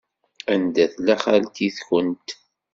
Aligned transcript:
Anda 0.53 0.85
tella 0.93 1.15
xalti-twent? 1.23 2.27